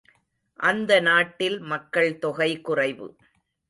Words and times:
அந்த 0.59 0.99
நாட்டில் 0.99 1.59
மக்கள் 1.59 2.19
தொகை 2.19 2.61
குறைவு. 2.61 3.07